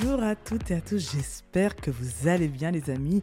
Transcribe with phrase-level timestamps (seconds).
[0.00, 3.22] Bonjour à toutes et à tous, j'espère que vous allez bien les amis.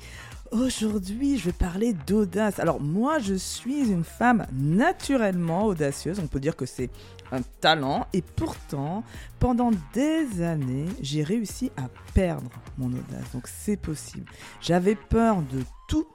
[0.52, 2.60] Aujourd'hui, je vais parler d'audace.
[2.60, 6.90] Alors moi, je suis une femme naturellement audacieuse, on peut dire que c'est
[7.32, 9.04] un talent, et pourtant,
[9.40, 13.32] pendant des années, j'ai réussi à perdre mon audace.
[13.34, 14.32] Donc c'est possible.
[14.62, 16.08] J'avais peur de tout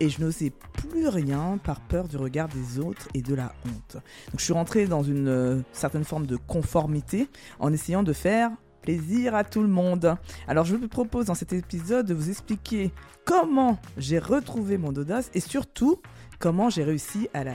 [0.00, 3.94] et je n'osais plus rien par peur du regard des autres et de la honte.
[3.94, 7.28] Donc je suis rentrée dans une euh, certaine forme de conformité
[7.58, 8.50] en essayant de faire
[8.88, 10.16] plaisir à tout le monde.
[10.46, 12.90] Alors je vous propose dans cet épisode de vous expliquer
[13.26, 16.00] comment j'ai retrouvé mon audace et surtout
[16.38, 17.52] comment j'ai réussi à la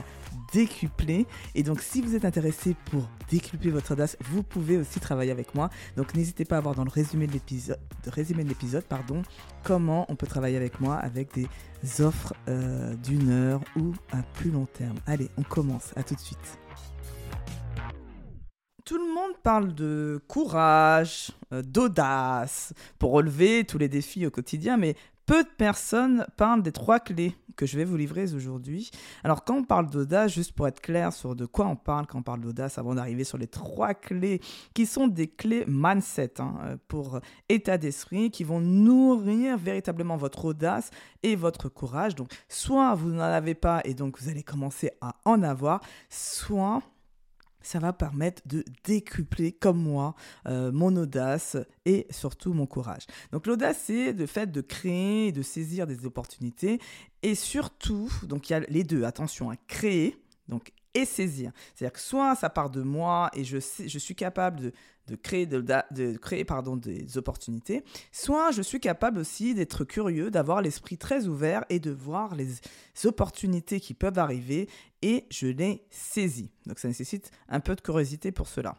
[0.52, 1.26] décupler.
[1.56, 5.56] Et donc, si vous êtes intéressé pour décupler votre audace, vous pouvez aussi travailler avec
[5.56, 5.70] moi.
[5.96, 9.22] Donc, n'hésitez pas à voir dans le résumé de l'épisode, résumé de l'épisode, pardon,
[9.64, 14.52] comment on peut travailler avec moi avec des offres euh, d'une heure ou à plus
[14.52, 14.98] long terme.
[15.06, 15.92] Allez, on commence.
[15.96, 16.58] À tout de suite.
[18.84, 24.76] Tout le monde parle de courage, euh, d'audace pour relever tous les défis au quotidien,
[24.76, 28.90] mais peu de personnes parlent des trois clés que je vais vous livrer aujourd'hui.
[29.22, 32.18] Alors quand on parle d'audace, juste pour être clair sur de quoi on parle quand
[32.18, 34.42] on parle d'audace, avant d'arriver sur les trois clés
[34.74, 40.44] qui sont des clés mindset hein, euh, pour état d'esprit, qui vont nourrir véritablement votre
[40.44, 40.90] audace
[41.22, 42.16] et votre courage.
[42.16, 46.82] Donc soit vous n'en avez pas et donc vous allez commencer à en avoir, soit
[47.66, 50.14] ça va permettre de décupler comme moi
[50.46, 53.06] euh, mon audace et surtout mon courage.
[53.32, 56.80] Donc l'audace, c'est le fait de créer et de saisir des opportunités
[57.22, 60.16] et surtout, donc il y a les deux, attention, à créer,
[60.48, 61.52] donc et saisir.
[61.74, 64.72] C'est-à-dire que soit ça part de moi et je, suis capable
[65.06, 70.30] de, créer, de, de, créer pardon, des opportunités, soit je suis capable aussi d'être curieux,
[70.30, 72.48] d'avoir l'esprit très ouvert et de voir les
[73.04, 74.68] opportunités qui peuvent arriver
[75.02, 76.50] et je les saisis.
[76.66, 78.76] Donc ça nécessite un peu de curiosité pour cela.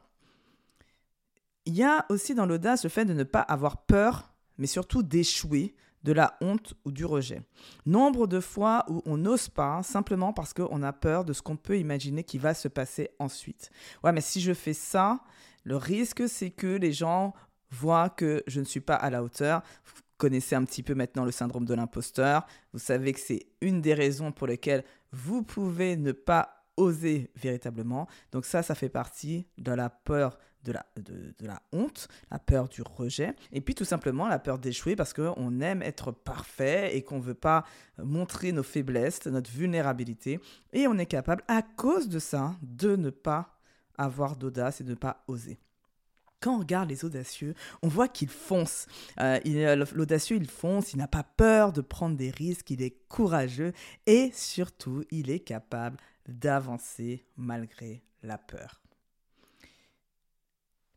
[1.65, 5.03] Il y a aussi dans l'audace le fait de ne pas avoir peur, mais surtout
[5.03, 5.75] d'échouer,
[6.05, 7.41] de la honte ou du rejet.
[7.87, 11.57] Nombre de fois où on n'ose pas simplement parce qu'on a peur de ce qu'on
[11.57, 13.71] peut imaginer qui va se passer ensuite.
[14.03, 15.19] Ouais, mais si je fais ça,
[15.63, 17.33] le risque c'est que les gens
[17.71, 19.63] voient que je ne suis pas à la hauteur.
[19.83, 22.45] Vous connaissez un petit peu maintenant le syndrome de l'imposteur.
[22.71, 28.07] Vous savez que c'est une des raisons pour lesquelles vous pouvez ne pas oser véritablement.
[28.31, 32.67] Donc ça, ça fait partie de la peur de la, de, la honte, la peur
[32.67, 37.03] du rejet, et puis tout simplement la peur d'échouer parce qu'on aime être parfait et
[37.03, 37.63] qu'on ne veut pas
[37.97, 40.39] montrer nos faiblesses, notre vulnérabilité,
[40.73, 43.59] et on est capable, à cause de ça, de ne pas
[43.97, 45.57] avoir d'audace et de ne pas oser
[46.45, 48.85] quand on regarde les audacieux, on voit qu'ils foncent.
[49.19, 49.39] Euh,
[49.95, 53.73] l'audacieux, il fonce, il n'a pas peur de prendre des risques, il est courageux
[54.05, 55.97] et surtout, il est capable
[56.27, 58.84] d'avancer malgré la peur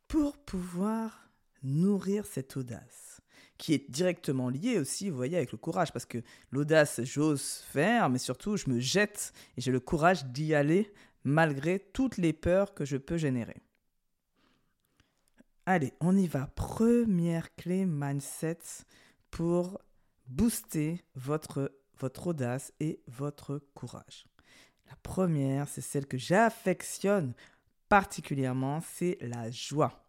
[0.09, 1.31] pour pouvoir
[1.63, 3.21] nourrir cette audace
[3.59, 8.09] qui est directement liée aussi, vous voyez, avec le courage, parce que l'audace, j'ose faire,
[8.09, 10.93] mais surtout, je me jette et j'ai le courage d'y aller
[11.25, 13.57] malgré toutes les peurs que je peux générer.
[15.67, 16.47] Allez, on y va.
[16.55, 18.59] Première clé mindset
[19.31, 19.81] pour
[20.27, 24.27] booster votre, votre audace et votre courage.
[24.89, 27.35] La première, c'est celle que j'affectionne
[27.89, 30.05] particulièrement, c'est la joie.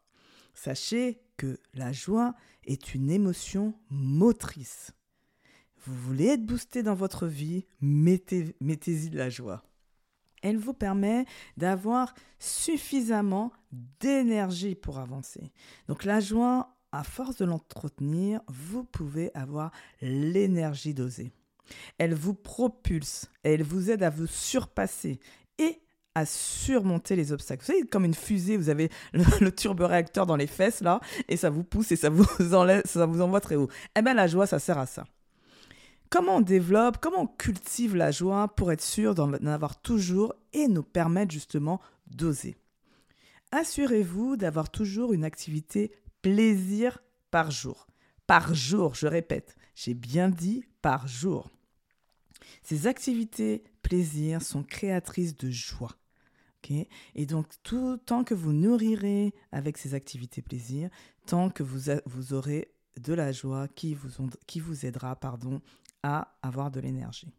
[0.54, 2.36] Sachez que la joie
[2.66, 4.92] est une émotion motrice.
[5.86, 9.64] Vous voulez être boosté dans votre vie, mettez, mettez-y de la joie.
[10.42, 11.26] Elle vous permet
[11.58, 15.52] d'avoir suffisamment d'énergie pour avancer.
[15.88, 21.32] Donc la joie, à force de l'entretenir, vous pouvez avoir l'énergie d'oser.
[21.98, 25.20] Elle vous propulse, elle vous aide à vous surpasser
[25.58, 25.82] et
[26.26, 27.62] surmonter les obstacles.
[27.62, 31.50] Vous savez, comme une fusée, vous avez le, turboréacteur dans les fesses, là, et ça
[31.50, 33.70] vous pousse et ça vous, enlève, ça vous envoie très haut.
[33.98, 35.06] Eh bien, la joie, ça sert à ça.
[36.10, 40.68] Comment on développe, comment on cultive la joie pour être sûr d'en avoir toujours et
[40.68, 42.56] nous permettre justement d'oser?
[43.52, 45.92] Assurez-vous d'avoir toujours une activité
[46.22, 47.00] plaisir
[47.30, 47.88] par jour.
[48.26, 51.50] Par jour, je répète, j'ai bien dit par jour.
[52.64, 55.99] Ces activités plaisir sont créatrices de joie.
[57.16, 60.90] Et donc, tout tant que vous nourrirez avec ces activités plaisir,
[61.26, 65.62] tant que vous, vous aurez de la joie qui vous, qui vous aidera pardon,
[66.04, 67.34] à avoir de l'énergie.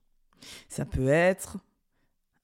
[0.68, 1.58] Ça peut être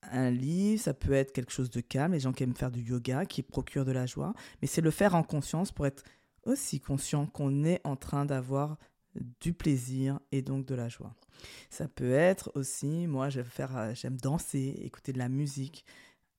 [0.02, 2.82] un livre, ça peut être quelque chose de calme, les gens qui aiment faire du
[2.82, 6.05] yoga, qui procure de la joie, mais c'est le faire en conscience pour être
[6.44, 8.76] aussi conscient qu'on est en train d'avoir
[9.40, 11.14] du plaisir et donc de la joie.
[11.70, 15.84] Ça peut être aussi, moi j'aime euh, j'aime danser, écouter de la musique.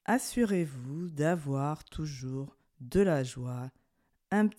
[0.09, 3.69] Assurez-vous d'avoir toujours de la joie
[4.31, 4.49] une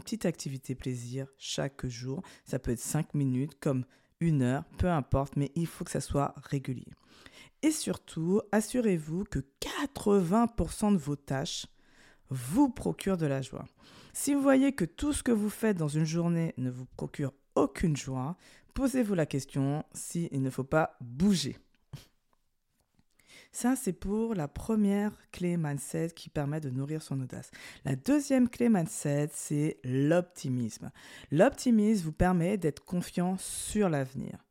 [0.00, 2.22] petite activité plaisir chaque jour.
[2.44, 3.84] Ça peut être 5 minutes comme
[4.18, 6.92] une heure, peu importe, mais il faut que ça soit régulier.
[7.62, 11.66] Et surtout, assurez-vous que 80% de vos tâches
[12.28, 13.66] vous procurent de la joie.
[14.12, 17.32] Si vous voyez que tout ce que vous faites dans une journée ne vous procure
[17.54, 18.36] aucune joie,
[18.74, 21.58] posez-vous la question s'il ne faut pas bouger.
[23.56, 27.50] Ça, c'est pour la première clé mindset qui permet de nourrir son audace.
[27.86, 30.90] La deuxième clé mindset, c'est l'optimisme.
[31.32, 34.44] L'optimisme vous permet d'être confiant sur l'avenir.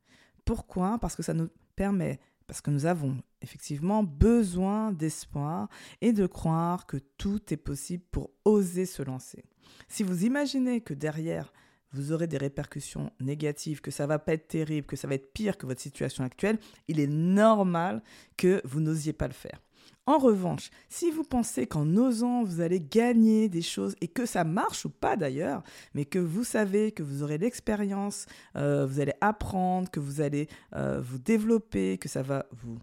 [0.43, 0.97] Pourquoi?
[0.97, 5.69] Parce que ça nous permet, parce que nous avons effectivement besoin d'espoir
[6.01, 9.45] et de croire que tout est possible pour oser se lancer.
[9.87, 11.53] Si vous imaginez que derrière
[11.91, 15.31] vous aurez des répercussions négatives, que ça va pas être terrible, que ça va être
[15.33, 18.01] pire que votre situation actuelle, il est normal
[18.37, 19.61] que vous n'osiez pas le faire.
[20.07, 24.43] En revanche, si vous pensez qu'en osant, vous allez gagner des choses et que ça
[24.43, 25.63] marche ou pas d'ailleurs,
[25.95, 30.47] mais que vous savez que vous aurez l'expérience, euh, vous allez apprendre, que vous allez
[30.75, 32.77] euh, vous développer, que ça va vous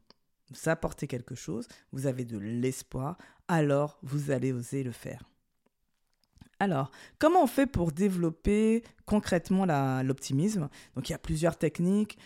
[0.67, 3.17] apporter quelque chose, vous avez de l'espoir,
[3.47, 5.32] alors vous allez oser le faire.
[6.63, 9.67] Alors, comment on fait pour développer concrètement
[10.05, 10.69] l'optimisme?
[10.95, 12.17] Donc, il y a plusieurs techniques.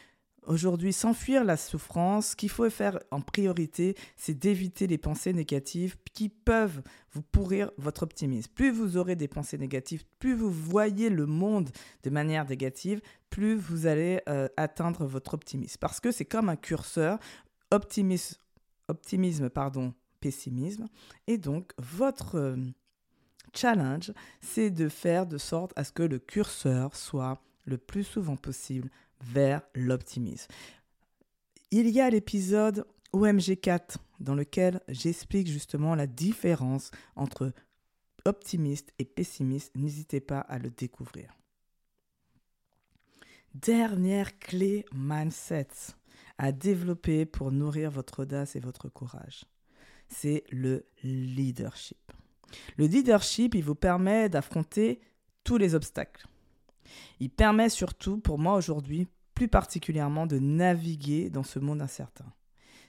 [0.43, 5.97] Aujourd'hui, s'enfuir la souffrance, ce qu'il faut faire en priorité, c'est d'éviter les pensées négatives
[6.13, 8.53] qui peuvent vous pourrir votre optimisme.
[8.55, 11.71] Plus vous aurez des pensées négatives, plus vous voyez le monde
[12.03, 13.01] de manière négative,
[13.31, 15.79] plus vous allez euh, atteindre votre optimisme.
[15.81, 17.19] Parce que c'est comme un curseur,
[17.71, 20.89] optimisme, pardon, pessimisme.
[21.27, 22.35] Et donc, votre...
[22.35, 22.57] Euh,
[23.55, 28.37] challenge, c'est de faire de sorte à ce que le curseur soit le plus souvent
[28.37, 28.91] possible
[29.21, 30.51] vers l'optimisme.
[31.71, 37.53] Il y a l'épisode OMG4 dans lequel j'explique justement la différence entre
[38.25, 39.75] optimiste et pessimiste.
[39.77, 41.37] N'hésitez pas à le découvrir.
[43.55, 45.69] Dernière clé mindset
[46.39, 49.45] à développer pour nourrir votre audace et votre courage,
[50.09, 52.06] c'est le leadership.
[52.77, 55.01] Le leadership, il vous permet d'affronter
[55.45, 56.27] tous les obstacles.
[57.21, 62.27] Il permet surtout, pour moi aujourd'hui, plus particulièrement de naviguer dans ce monde incertain.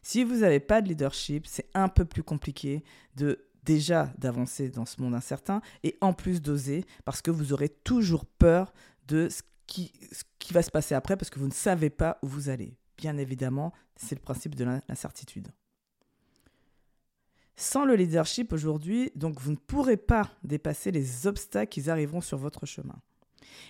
[0.02, 2.84] Si vous n'avez pas de leadership, c'est un peu plus compliqué
[3.16, 7.68] de déjà d'avancer dans ce monde incertain et en plus d'oser parce que vous aurez
[7.68, 8.74] toujours peur
[9.08, 9.92] de ce qui,
[10.52, 12.78] va se passer après parce que vous ne savez pas où vous allez.
[12.98, 15.50] Bien évidemment, c'est le principe de l'incertitude.
[17.60, 22.38] Sans le leadership aujourd'hui, donc vous ne pourrez pas dépasser les obstacles qui arriveront sur
[22.38, 23.02] votre chemin.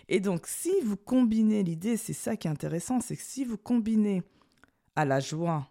[0.10, 3.57] Et donc si vous combinez l'idée, c'est ça qui est intéressant, c'est que si vous
[3.57, 4.24] combinez
[4.98, 5.69] à la joie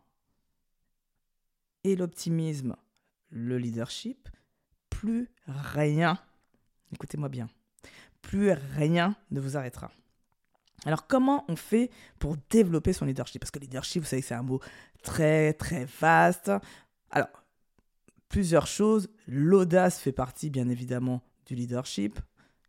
[1.84, 2.76] et l'optimisme
[3.28, 4.30] le leadership,
[4.88, 6.18] plus rien,
[6.94, 7.48] écoutez-moi bien,
[8.22, 9.92] plus rien ne vous arrêtera.
[10.86, 13.42] Alors comment on fait pour développer son leadership?
[13.42, 14.60] Parce que leadership, vous savez, c'est un mot
[15.02, 16.50] très très vaste.
[17.10, 17.28] Alors,
[18.36, 19.08] plusieurs choses.
[19.26, 22.20] L'audace fait partie, bien évidemment, du leadership.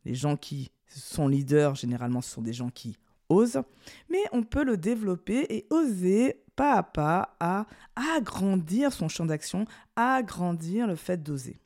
[0.05, 2.95] Les gens qui sont leaders, généralement, ce sont des gens qui
[3.27, 3.61] osent.
[4.09, 7.65] Mais on peut le développer et oser pas à pas à
[8.15, 9.65] agrandir son champ d'action,
[9.97, 11.57] agrandir le fait d'oser.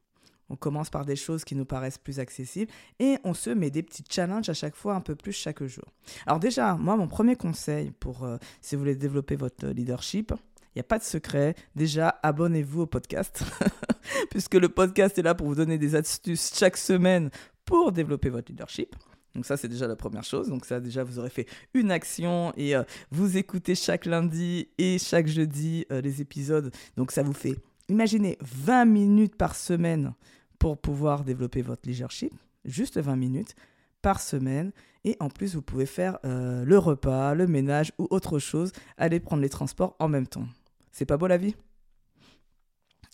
[0.50, 3.84] On commence par des choses qui nous paraissent plus accessibles et on se met des
[3.84, 5.86] petits challenges à chaque fois un peu plus chaque jour.
[6.26, 10.34] Alors déjà, moi, mon premier conseil pour, euh, si vous voulez développer votre leadership,
[10.74, 11.56] il n'y a pas de secret.
[11.76, 13.44] Déjà, abonnez-vous au podcast,
[14.30, 17.30] puisque le podcast est là pour vous donner des astuces chaque semaine
[17.66, 18.96] pour développer votre leadership.
[19.36, 20.50] Donc ça, c'est déjà la première chose.
[20.50, 24.98] Donc ça, déjà, vous aurez fait une action et euh, vous écoutez chaque lundi et
[24.98, 26.72] chaque jeudi euh, les épisodes.
[26.98, 27.56] Donc ça vous fait,
[27.90, 30.14] imaginez, 20 minutes par semaine
[30.60, 32.34] pour pouvoir développer votre leadership.
[32.66, 33.56] Juste 20 minutes
[34.02, 34.72] par semaine.
[35.04, 39.20] Et en plus, vous pouvez faire euh, le repas, le ménage ou autre chose, aller
[39.20, 40.46] prendre les transports en même temps.
[40.92, 41.56] C'est pas beau la vie?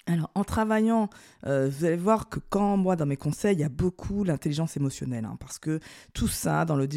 [0.09, 1.09] Alors, en travaillant,
[1.45, 4.77] euh, vous allez voir que quand moi, dans mes conseils, il y a beaucoup l'intelligence
[4.77, 5.81] émotionnelle, hein, parce que
[6.13, 6.87] tout ça, dans le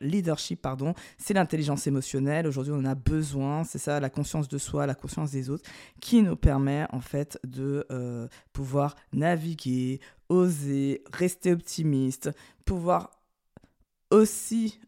[0.00, 2.46] leadership, pardon, c'est l'intelligence émotionnelle.
[2.46, 5.68] Aujourd'hui, on en a besoin, c'est ça, la conscience de soi, la conscience des autres,
[6.00, 12.30] qui nous permet en fait de euh, pouvoir naviguer, oser, rester optimiste,
[12.64, 13.10] pouvoir
[14.10, 14.80] aussi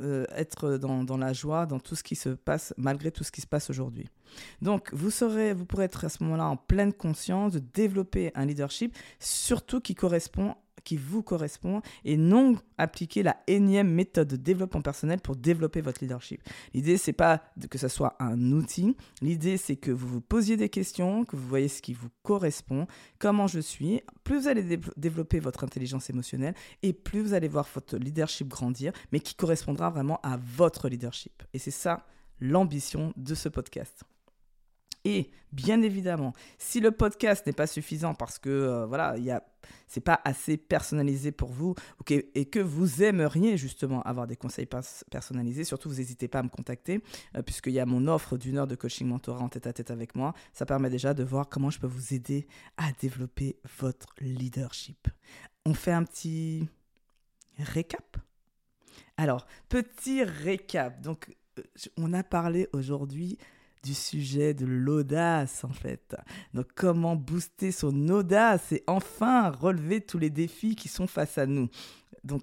[0.00, 3.40] euh, être dans, la joie, dans tout ce qui se passe, malgré tout ce qui
[3.40, 4.08] se passe aujourd'hui.
[4.60, 8.44] Donc, vous, serez, vous pourrez être à ce moment-là en pleine conscience de développer un
[8.44, 10.54] leadership, surtout qui correspond,
[10.86, 15.98] qui vous correspond et non appliquer la énième méthode de développement personnel pour développer votre
[16.00, 16.40] leadership.
[16.72, 18.96] L'idée, c'est pas que ce soit un outil.
[19.20, 22.86] L'idée, c'est que vous vous posiez des questions, que vous voyez ce qui vous correspond,
[23.18, 24.00] comment je suis.
[24.24, 28.92] Plus vous allez développer votre intelligence émotionnelle et plus vous allez voir votre leadership grandir,
[29.10, 31.42] mais qui correspondra vraiment à votre leadership.
[31.52, 32.06] Et c'est ça
[32.40, 34.04] l'ambition de ce podcast.
[35.06, 39.40] Et bien évidemment, si le podcast n'est pas suffisant parce que euh, voilà, il
[39.86, 41.76] c'est pas assez personnalisé pour vous
[42.08, 44.66] et que vous aimeriez justement avoir des conseils
[45.08, 47.02] personnalisés, surtout vous n'hésitez pas à me contacter
[47.36, 49.92] euh, puisqu'il y a mon offre d'une heure de coaching mentorat en tête à tête
[49.92, 50.34] avec moi.
[50.52, 55.06] Ça permet déjà de voir comment je peux vous aider à développer votre leadership.
[55.66, 56.68] On fait un petit
[57.58, 58.16] récap?
[59.16, 61.00] Alors, petit récap.
[61.00, 61.62] Donc, euh,
[61.96, 63.38] on a parlé aujourd'hui
[63.86, 66.16] du sujet de l'audace en fait.
[66.54, 71.46] Donc comment booster son audace et enfin relever tous les défis qui sont face à
[71.46, 71.68] nous.
[72.24, 72.42] Donc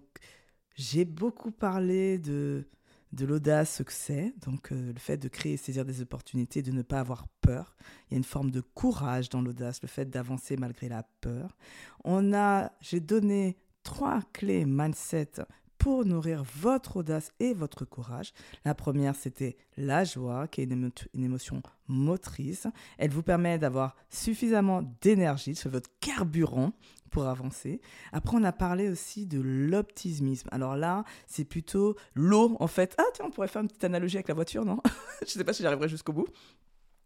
[0.76, 2.66] j'ai beaucoup parlé de,
[3.12, 6.62] de l'audace, ce que c'est, donc euh, le fait de créer et saisir des opportunités,
[6.62, 7.76] de ne pas avoir peur.
[8.08, 11.58] Il y a une forme de courage dans l'audace, le fait d'avancer malgré la peur.
[12.06, 15.42] On a, j'ai donné trois clés mindset
[15.84, 18.32] pour nourrir votre audace et votre courage.
[18.64, 22.68] La première, c'était la joie, qui est une, émotion motrice.
[22.98, 26.72] Elle vous permet d'avoir suffisamment d'énergie, c'est votre carburant
[27.10, 27.82] pour avancer.
[28.14, 30.48] Après, on a parlé aussi de l'optimisme.
[30.54, 32.96] Alors là, c'est plutôt l'eau, en fait.
[32.98, 34.80] Ah, tiens, on pourrait faire une petite analogie avec la voiture, non?
[35.20, 36.28] Je ne sais pas si j'arriverai jusqu'au bout.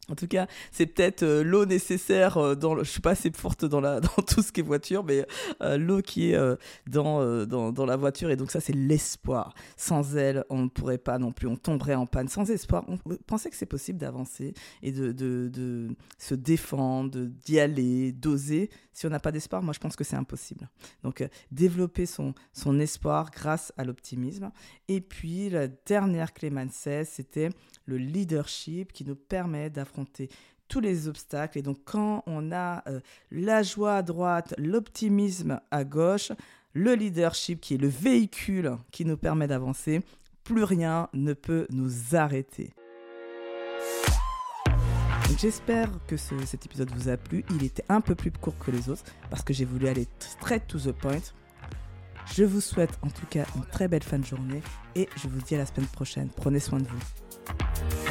[0.09, 2.73] En tout cas, c'est peut-être euh, l'eau nécessaire euh, dans.
[2.73, 3.81] Le, je suis pas assez forte dans
[4.27, 5.25] tout ce qui est voiture, mais
[5.61, 6.37] euh, l'eau qui est
[6.87, 9.53] dans, la voiture et donc ça c'est l'espoir.
[9.75, 12.29] Sans elle, on ne pourrait pas non plus, on tomberait en panne.
[12.29, 12.97] Sans espoir, on
[13.27, 18.69] pensait que c'est possible d'avancer et de, se défendre, d'y aller, d'oser.
[18.93, 20.69] Si on n'a pas d'espoir, moi je pense que c'est impossible.
[21.03, 22.33] Donc développer son
[22.79, 24.51] espoir grâce à l'optimisme.
[24.87, 27.49] Et puis la dernière clé mindset, c'était
[27.85, 29.96] le leadership qui nous permet d'affronter
[30.67, 31.57] tous les obstacles.
[31.57, 32.99] Et donc quand on a euh,
[33.31, 36.31] la joie à droite, l'optimisme à gauche,
[36.73, 40.01] le leadership qui est le véhicule qui nous permet d'avancer,
[40.43, 42.73] plus rien ne peut nous arrêter.
[45.37, 47.45] J'espère que cet épisode vous a plu.
[47.51, 50.65] Il était un peu plus court que les autres parce que j'ai voulu aller straight
[50.67, 51.21] to the point.
[52.33, 54.61] Je vous souhaite en tout cas une très belle fin de journée
[54.95, 56.29] et je vous dis à la semaine prochaine.
[56.35, 58.06] Prenez soin de vous.